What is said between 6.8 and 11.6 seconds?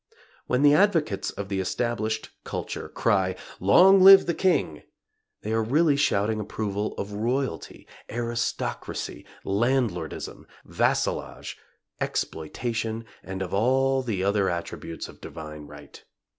of royalty, aristocracy, landlordism, vassalage,